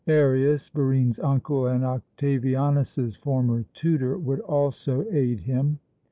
[0.07, 5.77] Arius, Barine's uncle and Octavianus's former tutor, would also aid him.